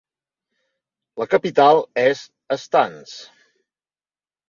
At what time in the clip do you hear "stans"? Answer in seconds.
2.65-3.17